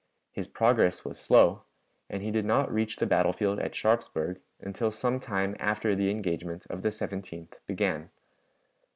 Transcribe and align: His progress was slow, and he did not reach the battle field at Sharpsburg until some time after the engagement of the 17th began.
His 0.31 0.47
progress 0.47 1.05
was 1.05 1.19
slow, 1.19 1.61
and 2.09 2.23
he 2.23 2.31
did 2.31 2.43
not 2.43 2.73
reach 2.73 2.95
the 2.95 3.05
battle 3.05 3.33
field 3.33 3.59
at 3.59 3.75
Sharpsburg 3.75 4.41
until 4.59 4.89
some 4.89 5.19
time 5.19 5.55
after 5.59 5.93
the 5.93 6.09
engagement 6.09 6.65
of 6.71 6.81
the 6.81 6.89
17th 6.89 7.53
began. 7.67 8.09